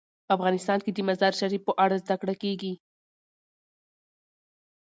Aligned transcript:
افغانستان 0.35 0.79
کې 0.83 0.91
د 0.93 0.99
مزارشریف 1.09 1.61
په 1.65 1.73
اړه 1.83 1.95
زده 2.03 2.15
کړه 2.21 2.35
کېږي. 2.43 2.73